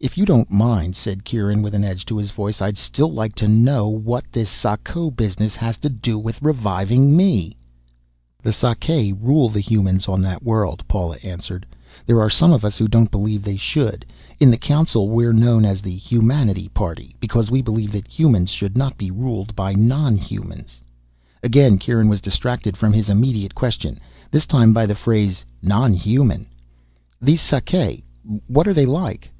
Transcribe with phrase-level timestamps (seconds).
[0.00, 3.36] "If you don't mind," said Kieran, with an edge to his voice, "I'd still like
[3.36, 7.56] to know what this Sako business has to do with reviving me."
[8.42, 11.66] "The Sakae rule the humans on that world," Paula answered.
[12.04, 14.04] "There are some of us who don't believe they should.
[14.40, 18.76] In the Council, we're known as the Humanity Party, because we believe that humans should
[18.76, 20.80] not be ruled by non humans."
[21.44, 24.00] Again, Kieran was distracted from his immediate question
[24.32, 26.46] this time by the phrase "Non human".
[27.22, 28.02] "These Sakae
[28.48, 29.30] what are they like?"